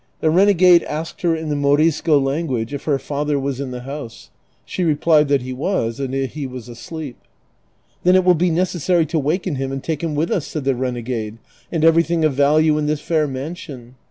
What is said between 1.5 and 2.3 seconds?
Morisco